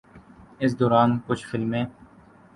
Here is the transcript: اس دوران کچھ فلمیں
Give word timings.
اس 0.61 0.71
دوران 0.79 1.09
کچھ 1.27 1.45
فلمیں 1.47 1.85